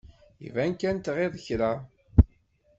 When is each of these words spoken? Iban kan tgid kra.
Iban 0.47 0.71
kan 0.81 0.97
tgid 1.05 1.35
kra. 1.45 1.71